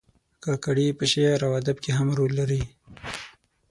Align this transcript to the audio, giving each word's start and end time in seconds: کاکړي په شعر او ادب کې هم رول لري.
کاکړي 0.43 0.87
په 0.97 1.05
شعر 1.11 1.39
او 1.47 1.51
ادب 1.61 1.77
کې 1.83 1.91
هم 1.97 2.07
رول 2.17 2.31
لري. 2.39 2.61